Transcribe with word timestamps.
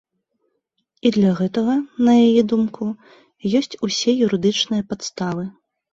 І 1.09 1.09
для 1.17 1.33
гэтага, 1.39 1.75
на 2.07 2.13
яе 2.27 2.41
думку, 2.53 2.83
ёсць 3.61 3.79
усе 3.89 4.11
юрыдычныя 4.29 4.83
падставы. 4.95 5.45